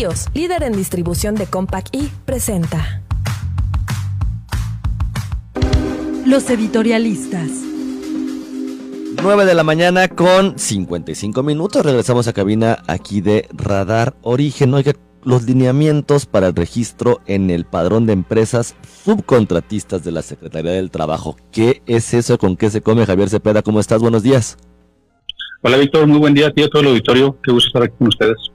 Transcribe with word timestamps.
BIOS, 0.00 0.28
líder 0.32 0.62
en 0.62 0.72
distribución 0.72 1.34
de 1.34 1.46
Compaq 1.46 1.88
y 1.92 2.08
presenta. 2.24 3.02
Los 6.24 6.48
editorialistas. 6.48 7.50
9 9.22 9.44
de 9.44 9.54
la 9.54 9.62
mañana 9.62 10.08
con 10.08 10.58
55 10.58 11.42
minutos. 11.42 11.84
Regresamos 11.84 12.28
a 12.28 12.32
cabina 12.32 12.82
aquí 12.86 13.20
de 13.20 13.46
Radar 13.52 14.14
Origen. 14.22 14.72
Oiga, 14.72 14.94
los 15.22 15.42
lineamientos 15.42 16.24
para 16.24 16.46
el 16.46 16.54
registro 16.54 17.20
en 17.26 17.50
el 17.50 17.66
padrón 17.66 18.06
de 18.06 18.14
empresas 18.14 18.76
subcontratistas 19.04 20.02
de 20.02 20.12
la 20.12 20.22
Secretaría 20.22 20.72
del 20.72 20.90
Trabajo. 20.90 21.36
¿Qué 21.52 21.82
es 21.84 22.14
eso? 22.14 22.38
¿Con 22.38 22.56
qué 22.56 22.70
se 22.70 22.80
come? 22.80 23.04
Javier 23.04 23.28
Cepeda, 23.28 23.60
¿cómo 23.60 23.80
estás? 23.80 24.00
Buenos 24.00 24.22
días. 24.22 24.56
Hola 25.60 25.76
Víctor, 25.76 26.06
muy 26.06 26.18
buen 26.18 26.32
día 26.32 26.46
a 26.46 26.50
ti 26.52 26.62
y 26.62 26.64
a 26.64 26.68
todo 26.68 26.80
el 26.80 26.88
auditorio. 26.88 27.36
Qué 27.42 27.52
gusto 27.52 27.66
estar 27.66 27.82
aquí 27.82 27.96
con 27.98 28.08
ustedes. 28.08 28.50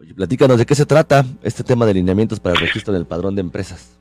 Oye, 0.00 0.14
platícanos 0.14 0.56
de 0.56 0.64
qué 0.64 0.74
se 0.74 0.86
trata 0.86 1.26
este 1.42 1.62
tema 1.62 1.84
de 1.84 1.92
lineamientos 1.92 2.40
para 2.40 2.54
el 2.54 2.60
registro 2.60 2.94
del 2.94 3.04
padrón 3.04 3.34
de 3.34 3.42
empresas. 3.42 3.98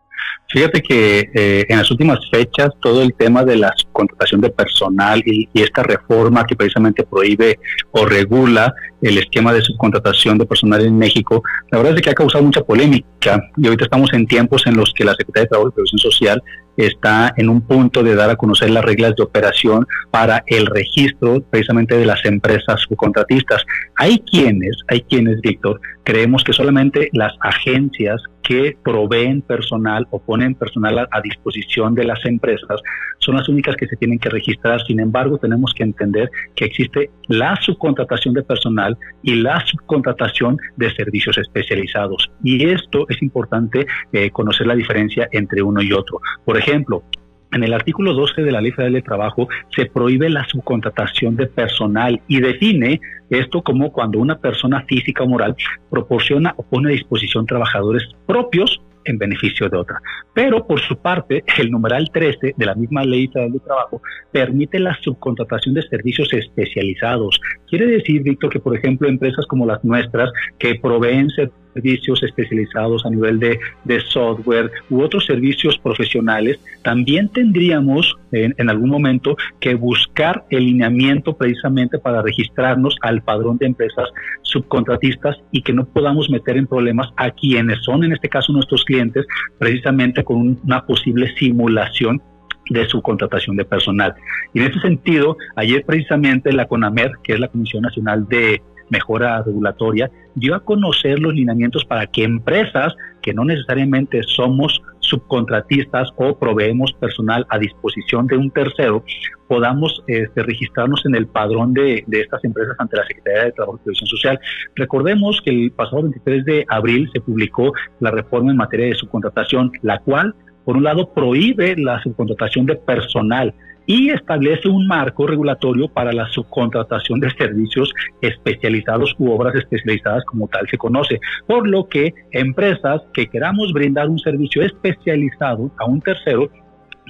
Fíjate 0.47 0.81
que 0.81 1.30
eh, 1.33 1.66
en 1.67 1.78
las 1.78 1.91
últimas 1.91 2.19
fechas 2.31 2.69
todo 2.81 3.02
el 3.02 3.14
tema 3.14 3.44
de 3.44 3.58
la 3.58 3.73
contratación 3.91 4.39
de 4.39 4.50
personal 4.50 5.22
y, 5.25 5.50
y, 5.53 5.61
esta 5.61 5.83
reforma 5.83 6.45
que 6.45 6.56
precisamente 6.56 7.03
prohíbe 7.03 7.59
o 7.91 8.06
regula 8.06 8.73
el 9.02 9.17
esquema 9.17 9.53
de 9.53 9.61
subcontratación 9.61 10.38
de 10.38 10.45
personal 10.45 10.81
en 10.81 10.97
México, 10.97 11.44
la 11.69 11.80
verdad 11.80 11.95
es 11.95 12.02
que 12.02 12.09
ha 12.09 12.16
causado 12.16 12.45
mucha 12.45 12.61
polémica 12.61 13.39
y 13.58 13.67
ahorita 13.67 13.84
estamos 13.84 14.11
en 14.13 14.25
tiempos 14.25 14.66
en 14.67 14.78
los 14.78 14.94
que 14.94 15.03
la 15.03 15.16
Secretaría 15.16 15.44
de 15.44 15.50
Trabajo 15.50 15.69
y 15.69 15.73
Previsión 15.73 16.00
Social 16.00 16.41
está 16.85 17.33
en 17.38 17.49
un 17.49 17.61
punto 17.61 18.03
de 18.03 18.16
dar 18.16 18.30
a 18.30 18.35
conocer 18.35 18.69
las 18.69 18.83
reglas 18.83 19.16
de 19.16 19.23
operación 19.23 19.85
para 20.11 20.44
el 20.47 20.66
registro 20.66 21.41
precisamente 21.49 21.97
de 21.97 22.05
las 22.05 22.23
empresas 22.25 22.81
subcontratistas. 22.88 23.63
Hay 23.95 24.19
quienes, 24.19 24.77
hay 24.88 25.02
quienes, 25.02 25.41
Víctor, 25.41 25.80
creemos 26.10 26.44
que 26.44 26.54
solamente 26.54 27.10
las 27.14 27.36
agencias 27.40 28.20
que 28.42 28.76
proveen 28.84 29.44
personal 29.44 30.08
o 30.10 30.18
ponen 30.18 30.56
personal 30.56 31.08
a, 31.12 31.22
disposición 31.22 31.94
de 31.94 32.04
las 32.04 32.26
empresas 32.26 32.82
son 33.20 33.36
las 33.36 33.48
únicas 33.48 33.75
que 33.75 33.86
se 33.86 33.96
tienen 33.96 34.18
que 34.18 34.31
registrar. 34.31 34.81
Sin 34.88 35.00
embargo, 35.00 35.38
tenemos 35.38 35.72
que 35.72 35.84
entender 35.84 36.31
que 36.56 36.66
existe 36.66 37.12
la 37.28 37.56
subcontratación 37.62 38.34
de 38.34 38.42
personal 38.42 38.98
y 39.22 39.36
la 39.36 39.64
subcontratación 39.68 40.58
de 40.78 40.92
servicios 40.96 41.38
especializados. 41.38 42.31
Y 42.44 42.68
esto 42.68 43.06
es 43.08 43.22
importante 43.22 43.86
eh, 44.12 44.31
conocer 44.31 44.66
la 44.66 44.74
diferencia 44.74 45.30
entre 45.31 45.62
uno 45.62 45.80
y 45.80 45.94
otro. 45.94 46.22
Por 46.44 46.58
ejemplo, 46.58 47.03
en 47.52 47.64
el 47.64 47.74
artículo 47.74 48.14
12 48.14 48.42
de 48.44 48.52
la 48.52 48.62
Ley 48.62 48.72
Federal 48.72 48.94
de 48.94 49.02
Trabajo 49.02 49.48
se 49.76 49.86
prohíbe 49.86 50.30
la 50.30 50.46
subcontratación 50.46 51.36
de 51.36 51.48
personal 51.48 52.22
y 52.28 52.40
define 52.40 53.02
esto 53.30 53.62
como 53.62 53.92
cuando 53.92 54.20
una 54.20 54.38
persona 54.38 54.84
física 54.84 55.24
o 55.24 55.28
moral 55.28 55.56
proporciona 55.90 56.54
o 56.58 56.64
pone 56.64 56.90
a 56.90 56.94
disposición 56.94 57.46
trabajadores 57.46 58.04
propios 58.26 58.82
en 59.06 59.18
beneficio 59.18 59.70
de 59.70 59.78
otra. 59.78 60.02
Pero 60.34 60.66
por 60.66 60.80
su 60.82 60.98
parte, 60.98 61.44
el 61.58 61.72
numeral 61.72 62.10
13 62.12 62.54
de 62.56 62.66
la 62.66 62.76
misma 62.76 63.04
ley 63.04 63.28
federal 63.28 63.54
de 63.54 63.60
trabajo 63.60 64.02
permite 64.31 64.80
la 64.80 64.96
subcontratación 65.02 65.74
de 65.74 65.81
servicios 65.84 66.31
especializados. 66.34 67.40
Quiere 67.68 67.88
decir, 67.88 68.22
Víctor, 68.22 68.52
que 68.52 68.60
por 68.60 68.76
ejemplo 68.76 69.08
empresas 69.08 69.46
como 69.48 69.66
las 69.66 69.84
nuestras 69.84 70.31
que 70.58 70.76
proveen 70.76 71.30
servicios 71.79 72.22
especializados 72.23 73.06
a 73.06 73.09
nivel 73.09 73.40
de, 73.40 73.59
de 73.85 74.00
software 74.01 74.72
u 74.90 75.01
otros 75.01 75.25
servicios 75.25 75.78
profesionales, 75.78 76.59
también 76.84 77.29
tendríamos 77.29 78.16
en, 78.31 78.53
en, 78.57 78.69
algún 78.69 78.90
momento 78.90 79.38
que 79.59 79.75
buscar 79.75 80.45
el 80.50 80.66
lineamiento 80.66 81.34
precisamente 81.34 82.00
para 82.00 82.22
registrarnos 82.22 82.95
al 83.01 83.22
padrón 83.22 83.57
de 83.57 83.68
empresas 83.68 84.09
subcontratistas 84.41 85.38
y 85.51 85.62
que 85.62 85.73
no 85.73 85.85
podamos 85.85 86.29
meter 86.29 86.57
en 86.57 86.68
problemas 86.68 87.09
a 87.16 87.31
quienes 87.31 87.84
son, 87.84 88.03
en 88.03 88.13
este 88.13 88.29
caso, 88.29 88.51
nuestros 88.51 88.84
clientes, 88.84 89.25
precisamente 89.57 90.23
con 90.23 90.59
una 90.63 90.85
posible 90.85 91.34
simulación 91.35 92.22
de 92.69 92.88
su 92.88 93.01
contratación 93.01 93.56
de 93.56 93.66
personal. 93.66 94.13
Y 94.53 94.59
en 94.59 94.68
este 94.68 94.79
sentido, 94.79 95.38
ayer 95.56 95.84
precisamente 95.85 96.51
la 96.51 96.68
CONAMER, 96.68 97.13
que 97.23 97.34
es 97.34 97.39
la 97.39 97.47
Comisión 97.47 97.81
Nacional 97.81 98.28
de 98.28 98.62
Mejora 98.89 99.41
Regulatoria, 99.44 100.09
dio 100.35 100.55
a 100.55 100.63
conocer 100.63 101.19
los 101.19 101.33
lineamientos 101.33 101.85
para 101.85 102.07
que 102.07 102.23
empresas 102.23 102.95
que 103.22 103.33
no 103.33 103.45
necesariamente 103.45 104.22
somos 104.23 104.81
subcontratistas 105.00 106.09
o 106.16 106.38
proveemos 106.38 106.94
personal 106.94 107.45
a 107.50 107.57
disposición 107.57 108.27
de 108.27 108.38
un 108.38 108.51
tercero, 108.51 109.03
podamos 109.47 110.03
este, 110.07 110.44
registrarnos 110.44 111.03
en 111.05 111.16
el 111.16 111.27
padrón 111.27 111.73
de, 111.73 112.03
de, 112.05 112.22
estas 112.22 112.44
empresas 112.44 112.75
ante 112.77 112.97
la 112.97 113.05
Secretaría 113.07 113.45
de 113.45 113.51
Trabajo 113.51 113.79
y 113.81 113.83
Previsión 113.85 114.07
Social. 114.07 114.39
Recordemos 114.75 115.41
que 115.44 115.50
el 115.50 115.71
pasado 115.71 116.03
23 116.03 116.45
de 116.45 116.66
abril 116.69 117.09
se 117.11 117.21
publicó 117.21 117.73
la 118.00 118.11
reforma 118.11 118.51
en 118.51 118.57
materia 118.57 118.88
de 118.88 118.95
subcontratación, 118.95 119.71
la 119.81 120.00
cual, 120.00 120.35
por 120.63 120.77
un 120.77 120.83
lado, 120.83 121.11
prohíbe 121.13 121.75
la 121.77 122.01
subcontratación 122.03 122.67
de 122.67 122.75
personal 122.75 123.53
y 123.89 124.11
establece 124.11 124.69
un 124.69 124.85
marco 124.85 125.25
regulatorio 125.25 125.88
para 125.88 126.13
la 126.13 126.27
subcontratación 126.27 127.19
de 127.19 127.31
servicios 127.31 127.91
especializados 128.22 129.16
u 129.17 129.31
obras 129.31 129.55
especializadas 129.55 130.23
como 130.25 130.47
tal 130.47 130.67
se 130.69 130.77
conoce, 130.77 131.19
por 131.47 131.67
lo 131.67 131.88
que 131.88 132.13
empresas 132.31 133.01
que 133.16 133.25
queramos 133.25 133.73
brindar 133.73 134.07
un 134.07 134.19
servicio 134.19 134.61
especializado 134.61 135.72
a 135.79 135.85
un 135.85 136.01
tercero 136.01 136.51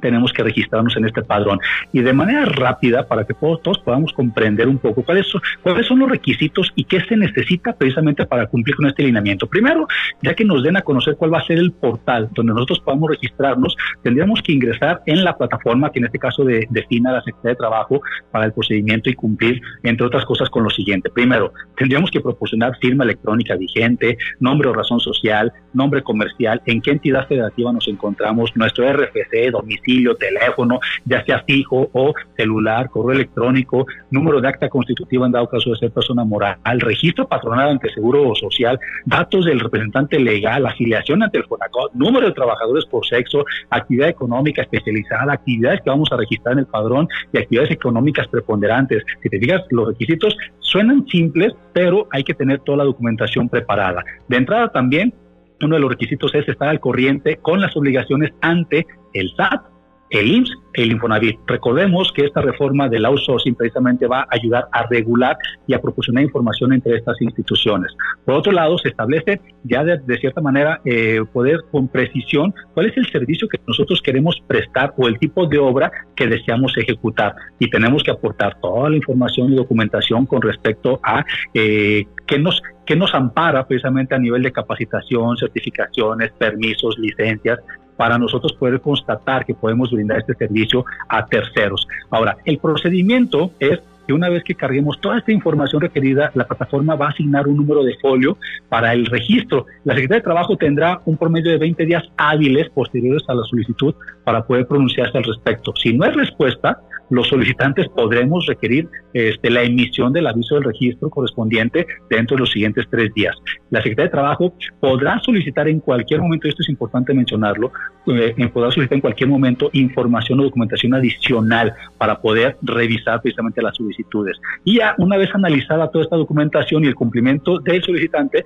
tenemos 0.01 0.33
que 0.33 0.43
registrarnos 0.43 0.95
en 0.97 1.05
este 1.05 1.21
padrón. 1.21 1.59
Y 1.91 2.01
de 2.01 2.13
manera 2.13 2.45
rápida, 2.45 3.07
para 3.07 3.25
que 3.25 3.33
todos 3.33 3.79
podamos 3.79 4.13
comprender 4.13 4.67
un 4.67 4.77
poco 4.77 5.03
cuáles 5.03 5.27
son, 5.27 5.41
cuáles 5.61 5.87
son 5.87 5.99
los 5.99 6.09
requisitos 6.09 6.71
y 6.75 6.83
qué 6.83 7.01
se 7.01 7.15
necesita 7.15 7.73
precisamente 7.73 8.25
para 8.25 8.47
cumplir 8.47 8.75
con 8.75 8.87
este 8.87 9.03
lineamiento. 9.03 9.47
Primero, 9.47 9.87
ya 10.21 10.33
que 10.33 10.45
nos 10.45 10.63
den 10.63 10.77
a 10.77 10.81
conocer 10.81 11.15
cuál 11.15 11.33
va 11.33 11.39
a 11.39 11.45
ser 11.45 11.57
el 11.57 11.71
portal 11.71 12.29
donde 12.33 12.53
nosotros 12.53 12.79
podamos 12.79 13.09
registrarnos, 13.09 13.75
tendríamos 14.03 14.41
que 14.41 14.51
ingresar 14.51 15.01
en 15.05 15.23
la 15.23 15.37
plataforma 15.37 15.91
que 15.91 15.99
en 15.99 16.05
este 16.05 16.19
caso 16.19 16.43
de, 16.43 16.67
defina 16.69 17.11
la 17.11 17.21
Secretaría 17.21 17.51
de 17.51 17.55
Trabajo 17.55 18.01
para 18.31 18.45
el 18.45 18.53
procedimiento 18.53 19.09
y 19.09 19.13
cumplir, 19.13 19.61
entre 19.83 20.05
otras 20.05 20.25
cosas, 20.25 20.49
con 20.49 20.63
lo 20.63 20.69
siguiente. 20.69 21.09
Primero, 21.09 21.53
tendríamos 21.77 22.11
que 22.11 22.21
proporcionar 22.21 22.77
firma 22.79 23.03
electrónica 23.03 23.55
vigente, 23.55 24.17
nombre 24.39 24.69
o 24.69 24.73
razón 24.73 24.99
social, 24.99 25.51
nombre 25.73 26.01
comercial, 26.01 26.61
en 26.65 26.81
qué 26.81 26.91
entidad 26.91 27.27
federativa 27.27 27.71
nos 27.71 27.87
encontramos, 27.87 28.55
nuestro 28.55 28.91
RFC, 28.91 29.51
domicilio, 29.51 29.88
teléfono, 30.17 30.79
ya 31.05 31.23
sea 31.25 31.43
fijo 31.43 31.89
o 31.93 32.13
celular, 32.37 32.89
correo 32.89 33.15
electrónico, 33.15 33.85
número 34.11 34.41
de 34.41 34.47
acta 34.47 34.69
constitutiva 34.69 35.25
en 35.25 35.31
dado 35.31 35.49
caso 35.49 35.71
de 35.71 35.77
ser 35.77 35.91
persona 35.91 36.23
moral, 36.23 36.57
registro 36.79 37.27
patronal 37.27 37.69
ante 37.69 37.91
Seguro 37.93 38.33
Social, 38.35 38.79
datos 39.05 39.45
del 39.45 39.59
representante 39.59 40.19
legal, 40.19 40.65
afiliación 40.65 41.23
ante 41.23 41.39
el 41.39 41.45
FONACOT, 41.45 41.93
número 41.93 42.27
de 42.27 42.33
trabajadores 42.33 42.85
por 42.85 43.05
sexo, 43.05 43.45
actividad 43.69 44.09
económica 44.09 44.61
especializada, 44.61 45.33
actividades 45.33 45.81
que 45.81 45.89
vamos 45.89 46.09
a 46.11 46.17
registrar 46.17 46.53
en 46.53 46.59
el 46.59 46.65
padrón 46.67 47.07
y 47.33 47.37
actividades 47.37 47.71
económicas 47.71 48.27
preponderantes. 48.27 49.03
Si 49.21 49.29
te 49.29 49.39
digas, 49.39 49.63
los 49.69 49.87
requisitos 49.87 50.35
suenan 50.59 51.05
simples, 51.07 51.53
pero 51.73 52.07
hay 52.11 52.23
que 52.23 52.33
tener 52.33 52.59
toda 52.59 52.79
la 52.79 52.83
documentación 52.83 53.49
preparada. 53.49 54.03
De 54.27 54.37
entrada 54.37 54.69
también, 54.69 55.13
uno 55.61 55.75
de 55.75 55.81
los 55.81 55.89
requisitos 55.89 56.33
es 56.35 56.47
estar 56.47 56.69
al 56.69 56.79
corriente 56.79 57.37
con 57.37 57.59
las 57.59 57.75
obligaciones 57.75 58.31
ante 58.41 58.85
el 59.13 59.31
SAT 59.35 59.61
el 60.09 60.27
IMSS, 60.27 60.57
el 60.73 60.91
Infonavit. 60.91 61.39
Recordemos 61.47 62.11
que 62.13 62.25
esta 62.25 62.41
reforma 62.41 62.89
del 62.89 63.05
outsourcing 63.05 63.55
precisamente 63.55 64.07
va 64.07 64.21
a 64.21 64.27
ayudar 64.31 64.67
a 64.71 64.87
regular 64.87 65.37
y 65.67 65.73
a 65.73 65.81
proporcionar 65.81 66.23
información 66.23 66.73
entre 66.73 66.95
estas 66.95 67.21
instituciones. 67.21 67.91
Por 68.25 68.35
otro 68.35 68.51
lado, 68.51 68.77
se 68.77 68.89
establece 68.89 69.41
ya 69.63 69.83
de, 69.83 70.17
cierta 70.19 70.41
manera 70.41 70.81
eh, 70.85 71.21
poder 71.31 71.59
con 71.71 71.87
precisión 71.87 72.53
cuál 72.73 72.87
es 72.87 72.97
el 72.97 73.07
servicio 73.07 73.47
que 73.47 73.59
nosotros 73.67 74.01
queremos 74.01 74.41
prestar 74.47 74.93
o 74.97 75.07
el 75.07 75.17
tipo 75.19 75.45
de 75.45 75.59
obra 75.59 75.91
que 76.15 76.27
deseamos 76.27 76.75
ejecutar. 76.77 77.35
Y 77.59 77.69
tenemos 77.69 78.03
que 78.03 78.11
aportar 78.11 78.59
toda 78.59 78.89
la 78.89 78.97
información 78.97 79.51
y 79.53 79.55
documentación 79.55 80.25
con 80.25 80.41
respecto 80.41 80.99
a 81.03 81.23
eh, 81.53 82.05
qué 82.25 82.39
nos 82.39 82.61
que 82.85 82.95
nos 82.95 83.13
ampara 83.13 83.67
precisamente 83.67 84.15
a 84.15 84.17
nivel 84.17 84.41
de 84.41 84.51
capacitación, 84.51 85.37
certificaciones, 85.37 86.31
permisos, 86.31 86.97
licencias, 86.97 87.59
para 87.99 88.17
nosotros 88.17 88.53
poder 88.53 88.79
constatar 88.79 89.45
que 89.45 89.53
podemos 89.53 89.91
brindar 89.91 90.19
este 90.19 90.33
servicio 90.33 90.85
a 91.09 91.25
terceros. 91.25 91.85
Ahora, 92.09 92.37
el 92.45 92.57
procedimiento 92.57 93.51
es 93.59 93.81
que 94.07 94.13
una 94.13 94.29
vez 94.29 94.41
que 94.45 94.55
carguemos 94.55 95.01
toda 95.01 95.17
esta 95.17 95.33
información 95.33 95.81
requerida, 95.81 96.31
la 96.33 96.47
plataforma 96.47 96.95
va 96.95 97.07
a 97.07 97.09
asignar 97.09 97.49
un 97.49 97.57
número 97.57 97.83
de 97.83 97.97
folio 98.01 98.37
para 98.69 98.93
el 98.93 99.05
registro. 99.05 99.65
La 99.83 99.95
Secretaría 99.95 100.21
de 100.21 100.23
Trabajo 100.23 100.55
tendrá 100.55 101.01
un 101.03 101.17
promedio 101.17 101.51
de 101.51 101.57
20 101.57 101.85
días 101.85 102.03
hábiles 102.15 102.69
posteriores 102.69 103.23
a 103.27 103.33
la 103.33 103.43
solicitud 103.43 103.93
para 104.23 104.45
poder 104.45 104.65
pronunciarse 104.65 105.17
al 105.17 105.25
respecto. 105.25 105.73
Si 105.75 105.91
no 105.91 106.05
hay 106.05 106.11
respuesta, 106.11 106.79
los 107.09 107.27
solicitantes 107.27 107.87
podremos 107.89 108.45
requerir 108.45 108.87
este, 109.13 109.49
la 109.49 109.63
emisión 109.63 110.13
del 110.13 110.27
aviso 110.27 110.55
del 110.55 110.65
registro 110.65 111.09
correspondiente 111.09 111.87
dentro 112.09 112.35
de 112.35 112.41
los 112.41 112.51
siguientes 112.51 112.85
tres 112.89 113.13
días. 113.13 113.35
La 113.69 113.79
Secretaría 113.79 114.05
de 114.05 114.11
Trabajo 114.11 114.53
podrá 114.79 115.19
solicitar 115.19 115.67
en 115.67 115.79
cualquier 115.79 116.21
momento, 116.21 116.47
esto 116.47 116.61
es 116.61 116.69
importante 116.69 117.13
mencionarlo, 117.13 117.71
eh, 118.07 118.33
podrá 118.53 118.71
solicitar 118.71 118.95
en 118.95 119.01
cualquier 119.01 119.29
momento 119.29 119.69
información 119.73 120.39
o 120.39 120.43
documentación 120.43 120.93
adicional 120.93 121.73
para 121.97 122.21
poder 122.21 122.57
revisar 122.61 123.21
precisamente 123.21 123.61
las 123.61 123.75
solicitudes. 123.75 124.37
Y 124.63 124.77
ya 124.77 124.95
una 124.97 125.17
vez 125.17 125.29
analizada 125.33 125.89
toda 125.89 126.03
esta 126.03 126.15
documentación 126.15 126.83
y 126.83 126.87
el 126.87 126.95
cumplimiento 126.95 127.59
del 127.59 127.83
solicitante, 127.83 128.43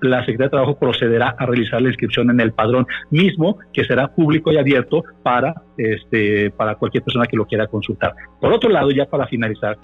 la 0.00 0.20
Secretaría 0.20 0.46
de 0.46 0.50
Trabajo 0.50 0.78
procederá 0.78 1.34
a 1.38 1.46
realizar 1.46 1.80
la 1.82 1.88
inscripción 1.88 2.30
en 2.30 2.40
el 2.40 2.52
padrón 2.52 2.86
mismo, 3.10 3.58
que 3.72 3.84
será 3.84 4.08
público 4.08 4.52
y 4.52 4.56
abierto 4.56 5.04
para, 5.22 5.54
este, 5.76 6.50
para 6.50 6.76
cualquier 6.76 7.04
persona 7.04 7.26
que 7.26 7.36
lo 7.36 7.46
quiera 7.46 7.66
consultar. 7.66 8.03
Por 8.40 8.52
otro 8.52 8.70
lado, 8.70 8.90
ya 8.90 9.06
para 9.06 9.26
finalizar, 9.26 9.78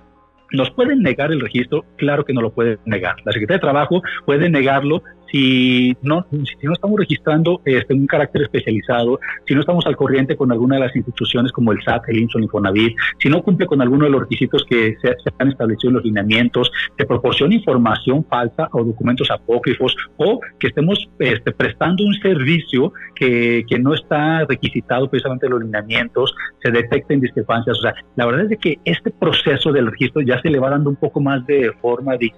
¿Nos 0.52 0.70
pueden 0.70 1.00
negar 1.02 1.30
el 1.30 1.40
registro? 1.40 1.84
Claro 1.96 2.24
que 2.24 2.32
no 2.32 2.40
lo 2.40 2.52
pueden 2.52 2.80
negar. 2.84 3.14
La 3.24 3.30
Secretaría 3.30 3.58
de 3.58 3.60
Trabajo 3.60 4.02
puede 4.26 4.50
negarlo 4.50 5.02
si 5.30 5.96
no, 6.02 6.26
si 6.30 6.66
no 6.66 6.72
estamos 6.72 6.98
registrando 6.98 7.60
este, 7.64 7.94
un 7.94 8.06
carácter 8.06 8.42
especializado, 8.42 9.20
si 9.46 9.54
no 9.54 9.60
estamos 9.60 9.86
al 9.86 9.96
corriente 9.96 10.36
con 10.36 10.50
alguna 10.52 10.76
de 10.76 10.82
las 10.82 10.96
instituciones 10.96 11.52
como 11.52 11.72
el 11.72 11.82
SAT, 11.82 12.08
el 12.08 12.18
INSO, 12.18 12.38
el 12.38 12.44
Infonavit, 12.44 12.96
si 13.18 13.28
no 13.28 13.42
cumple 13.42 13.66
con 13.66 13.80
alguno 13.80 14.04
de 14.04 14.10
los 14.10 14.22
requisitos 14.22 14.64
que 14.68 14.96
se, 15.00 15.14
han 15.38 15.48
establecido 15.48 15.90
en 15.90 15.94
los 15.96 16.04
lineamientos, 16.04 16.70
se 16.96 17.06
proporciona 17.06 17.54
información 17.54 18.24
falsa 18.24 18.68
o 18.72 18.84
documentos 18.84 19.30
apócrifos 19.30 19.96
o 20.16 20.40
que 20.58 20.68
estemos 20.68 21.08
este, 21.18 21.52
prestando 21.52 22.04
un 22.04 22.14
servicio 22.14 22.92
que, 23.14 23.64
que 23.68 23.78
no 23.78 23.94
está 23.94 24.44
requisitado 24.44 25.08
precisamente 25.08 25.46
en 25.46 25.52
los 25.52 25.62
lineamientos, 25.62 26.34
se 26.62 26.70
detecten 26.70 27.20
discrepancias. 27.20 27.78
O 27.78 27.82
sea, 27.82 27.94
la 28.16 28.26
verdad 28.26 28.50
es 28.50 28.58
que 28.58 28.78
este 28.84 29.10
proceso 29.10 29.72
del 29.72 29.90
registro 29.90 30.22
ya 30.22 30.40
se 30.40 30.50
le 30.50 30.58
va 30.58 30.70
dando 30.70 30.90
un 30.90 30.96
poco 30.96 31.20
más 31.20 31.46
de 31.46 31.72
forma 31.80 32.16
de 32.16 32.32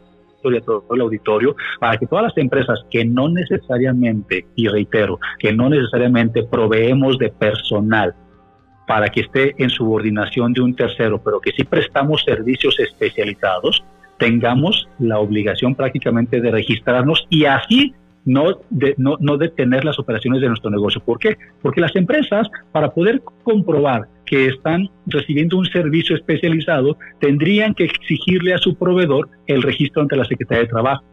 y 0.51 0.57
a 0.57 0.61
todo 0.61 0.85
el 0.95 1.01
auditorio, 1.01 1.55
para 1.79 1.97
que 1.99 2.07
todas 2.07 2.25
las 2.25 2.39
empresas 2.39 2.85
que 2.91 3.05
no 3.05 3.29
necesariamente, 3.29 4.47
y 4.57 4.69
reitero, 4.69 5.19
que 5.39 5.53
no 5.53 5.69
necesariamente 5.69 6.43
proveemos 6.45 7.19
de 7.19 7.31
personal 7.31 8.15
para 8.87 9.09
que 9.09 9.21
esté 9.21 9.55
en 9.59 9.71
subordinación 9.71 10.53
de 10.53 10.61
un 10.61 10.75
tercero, 10.75 11.23
pero 11.23 11.41
que 11.41 11.53
sí 11.53 11.65
prestamos 11.65 12.25
servicios 12.25 12.79
especializados, 12.81 13.83
tengamos 14.19 14.89
la 14.99 15.19
obligación 15.19 15.75
prácticamente 15.75 16.41
de 16.41 16.51
registrarnos 16.51 17.27
y 17.31 17.45
así 17.45 17.95
no, 18.25 18.61
de, 18.71 18.95
no, 18.99 19.17
no 19.21 19.37
detener 19.37 19.85
las 19.85 19.99
operaciones 19.99 20.41
de 20.41 20.49
nuestro 20.49 20.71
negocio. 20.71 21.01
¿Por 21.01 21.19
qué? 21.19 21.37
Porque 21.61 21.81
las 21.81 21.95
empresas, 21.97 22.49
para 22.71 22.91
poder 22.91 23.23
comprobar 23.43 24.09
que 24.33 24.47
están 24.47 24.89
recibiendo 25.05 25.59
un 25.59 25.67
servicio 25.67 26.17
especializado, 26.17 26.97
tendrían 27.21 27.75
que 27.75 27.85
exigirle 27.85 28.55
a 28.55 28.59
su 28.59 28.75
proveedor 28.77 29.29
el 29.47 29.61
registro 29.61 30.01
ante 30.01 30.17
la 30.17 30.25
Secretaría 30.25 30.63
de 30.63 30.71
Trabajo. 30.71 31.05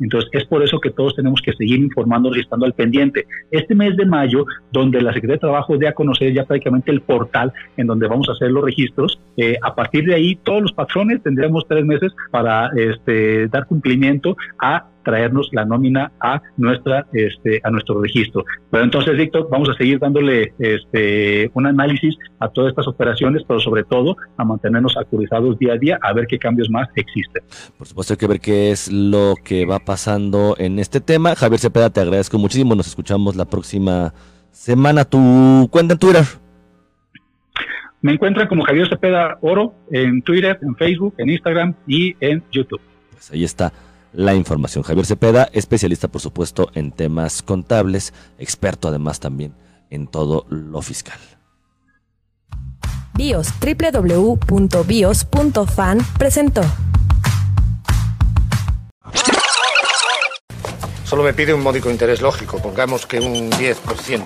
Entonces, 0.00 0.30
es 0.32 0.46
por 0.46 0.62
eso 0.62 0.80
que 0.80 0.88
todos 0.88 1.14
tenemos 1.14 1.42
que 1.42 1.52
seguir 1.52 1.78
informándonos 1.78 2.38
y 2.38 2.40
estando 2.40 2.64
al 2.64 2.72
pendiente. 2.72 3.26
Este 3.50 3.74
mes 3.74 3.98
de 3.98 4.06
mayo, 4.06 4.46
donde 4.72 5.02
la 5.02 5.12
Secretaría 5.12 5.36
de 5.36 5.40
Trabajo 5.40 5.76
dé 5.76 5.88
a 5.88 5.92
conocer 5.92 6.32
ya 6.32 6.46
prácticamente 6.46 6.90
el 6.90 7.02
portal 7.02 7.52
en 7.76 7.86
donde 7.86 8.08
vamos 8.08 8.30
a 8.30 8.32
hacer 8.32 8.50
los 8.50 8.64
registros, 8.64 9.20
eh, 9.36 9.58
a 9.60 9.74
partir 9.74 10.06
de 10.06 10.14
ahí, 10.14 10.34
todos 10.36 10.62
los 10.62 10.72
patrones 10.72 11.22
tendremos 11.22 11.66
tres 11.68 11.84
meses 11.84 12.12
para 12.30 12.70
este, 12.76 13.46
dar 13.48 13.66
cumplimiento 13.66 14.38
a 14.58 14.88
traernos 15.04 15.48
la 15.52 15.64
nómina 15.64 16.12
a 16.20 16.42
nuestra 16.56 17.06
este 17.12 17.60
a 17.62 17.70
nuestro 17.70 18.00
registro. 18.00 18.44
Pero 18.70 18.84
entonces, 18.84 19.16
Víctor, 19.16 19.48
vamos 19.50 19.68
a 19.68 19.74
seguir 19.74 19.98
dándole 19.98 20.52
este 20.58 21.50
un 21.54 21.66
análisis 21.66 22.16
a 22.40 22.48
todas 22.48 22.70
estas 22.70 22.88
operaciones, 22.88 23.42
pero 23.46 23.60
sobre 23.60 23.84
todo 23.84 24.16
a 24.36 24.44
mantenernos 24.44 24.96
actualizados 24.96 25.58
día 25.58 25.74
a 25.74 25.78
día 25.78 25.98
a 26.02 26.12
ver 26.12 26.26
qué 26.26 26.38
cambios 26.38 26.68
más 26.70 26.88
existen. 26.96 27.42
Por 27.78 27.86
supuesto 27.86 28.14
hay 28.14 28.18
que 28.18 28.26
ver 28.26 28.40
qué 28.40 28.70
es 28.70 28.90
lo 28.90 29.34
que 29.44 29.66
va 29.66 29.78
pasando 29.78 30.56
en 30.58 30.78
este 30.78 31.00
tema. 31.00 31.34
Javier 31.34 31.60
Cepeda, 31.60 31.90
te 31.90 32.00
agradezco 32.00 32.38
muchísimo. 32.38 32.74
Nos 32.74 32.86
escuchamos 32.86 33.36
la 33.36 33.44
próxima 33.44 34.12
semana. 34.50 35.04
Tu 35.04 35.68
cuenta 35.70 35.94
en 35.94 35.98
Twitter. 35.98 36.24
Me 38.00 38.12
encuentran 38.12 38.46
como 38.48 38.64
Javier 38.64 38.86
Cepeda 38.88 39.38
Oro 39.40 39.72
en 39.90 40.20
Twitter, 40.20 40.58
en 40.60 40.76
Facebook, 40.76 41.14
en 41.16 41.30
Instagram 41.30 41.74
y 41.86 42.14
en 42.20 42.42
YouTube. 42.52 42.80
Pues 43.12 43.30
ahí 43.30 43.44
está 43.44 43.72
la 44.14 44.34
información. 44.34 44.82
Javier 44.84 45.04
Cepeda, 45.06 45.50
especialista 45.52 46.08
por 46.08 46.20
supuesto 46.20 46.70
en 46.74 46.92
temas 46.92 47.42
contables, 47.42 48.14
experto 48.38 48.88
además 48.88 49.20
también 49.20 49.54
en 49.90 50.06
todo 50.06 50.46
lo 50.48 50.80
fiscal. 50.82 51.18
BIOS 53.14 53.48
www.bios.fan 54.48 55.98
presentó. 56.18 56.62
Solo 61.04 61.22
me 61.22 61.32
pide 61.34 61.54
un 61.54 61.62
módico 61.62 61.90
interés 61.90 62.20
lógico, 62.20 62.58
pongamos 62.58 63.06
que 63.06 63.20
un 63.20 63.50
10%. 63.52 64.24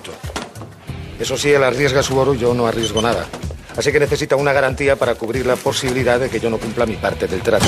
Eso 1.19 1.37
sí, 1.37 1.51
él 1.51 1.63
arriesga 1.63 2.01
su 2.01 2.17
oro 2.17 2.33
y 2.33 2.39
yo 2.39 2.55
no 2.55 2.65
arriesgo 2.65 3.01
nada. 3.01 3.27
Así 3.77 3.91
que 3.91 3.99
necesita 3.99 4.35
una 4.35 4.53
garantía 4.53 4.95
para 4.95 5.13
cubrir 5.15 5.45
la 5.45 5.55
posibilidad 5.55 6.19
de 6.19 6.29
que 6.29 6.39
yo 6.39 6.49
no 6.49 6.57
cumpla 6.57 6.87
mi 6.87 6.95
parte 6.95 7.27
del 7.27 7.41
trato. 7.41 7.67